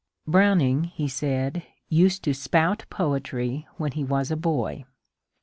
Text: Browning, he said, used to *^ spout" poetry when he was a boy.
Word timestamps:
Browning, 0.25 0.85
he 0.85 1.07
said, 1.07 1.61
used 1.87 2.23
to 2.23 2.31
*^ 2.31 2.35
spout" 2.35 2.85
poetry 2.89 3.67
when 3.77 3.91
he 3.91 4.03
was 4.03 4.31
a 4.31 4.35
boy. 4.35 4.83